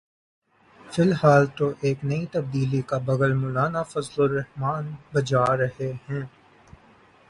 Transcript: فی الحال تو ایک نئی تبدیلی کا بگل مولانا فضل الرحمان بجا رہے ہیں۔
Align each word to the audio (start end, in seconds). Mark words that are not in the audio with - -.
فی 0.81 1.01
الحال 1.01 1.43
تو 1.57 1.65
ایک 1.81 1.97
نئی 2.03 2.25
تبدیلی 2.31 2.81
کا 2.81 2.97
بگل 3.05 3.33
مولانا 3.33 3.81
فضل 3.83 4.21
الرحمان 4.23 4.85
بجا 5.13 5.45
رہے 5.57 5.91
ہیں۔ 6.09 6.23